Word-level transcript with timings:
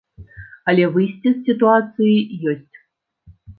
Але 0.73 0.87
выйсце 0.95 1.29
з 1.35 1.39
сітуацыі 1.51 2.27
ёсць. 2.55 2.75